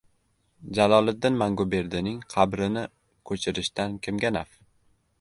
[0.77, 2.87] Jaloliddin Manguberdining qabrini
[3.31, 4.61] ko‘chirishdan kimga naf?